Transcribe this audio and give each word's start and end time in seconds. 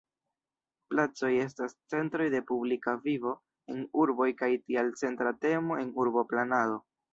Placoj 0.93 1.29
estas 1.41 1.75
centroj 1.95 2.27
de 2.37 2.41
publika 2.53 2.95
vivo 3.05 3.35
en 3.75 3.85
urboj 4.05 4.29
kaj 4.41 4.51
tial 4.65 4.93
centra 5.05 5.37
temo 5.47 5.81
en 5.85 5.95
urboplanado. 6.07 6.85